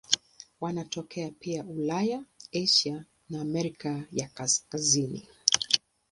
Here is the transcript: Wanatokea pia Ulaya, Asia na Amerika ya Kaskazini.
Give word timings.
Wanatokea 0.61 1.31
pia 1.39 1.63
Ulaya, 1.63 2.23
Asia 2.63 3.05
na 3.29 3.41
Amerika 3.41 4.03
ya 4.11 4.27
Kaskazini. 4.27 5.27